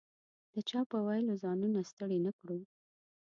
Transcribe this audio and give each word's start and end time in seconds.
د 0.53 0.55
چا 0.69 0.79
په 0.91 0.97
ویلو 1.07 1.33
ځانونه 1.43 1.79
ستړي 1.89 2.19
نه 2.25 2.31
کړو. 2.39 2.59